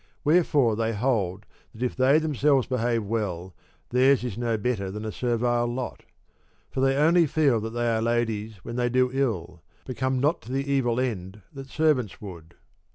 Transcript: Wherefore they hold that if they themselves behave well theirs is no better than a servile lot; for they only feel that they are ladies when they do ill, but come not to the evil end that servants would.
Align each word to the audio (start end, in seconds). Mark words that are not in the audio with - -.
Wherefore 0.23 0.75
they 0.75 0.93
hold 0.93 1.45
that 1.75 1.83
if 1.83 1.95
they 1.95 2.17
themselves 2.17 2.65
behave 2.65 3.03
well 3.03 3.53
theirs 3.89 4.23
is 4.23 4.35
no 4.35 4.57
better 4.57 4.89
than 4.89 5.05
a 5.05 5.11
servile 5.11 5.67
lot; 5.67 6.05
for 6.71 6.81
they 6.81 6.95
only 6.95 7.27
feel 7.27 7.59
that 7.61 7.69
they 7.69 7.87
are 7.87 8.01
ladies 8.01 8.55
when 8.65 8.77
they 8.77 8.89
do 8.89 9.11
ill, 9.13 9.61
but 9.85 9.97
come 9.97 10.19
not 10.19 10.41
to 10.41 10.51
the 10.51 10.65
evil 10.71 10.99
end 10.99 11.43
that 11.53 11.67
servants 11.69 12.19
would. 12.19 12.55